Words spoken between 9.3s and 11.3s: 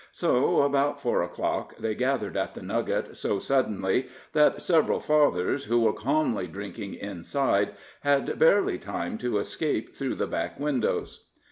escape through the back windows.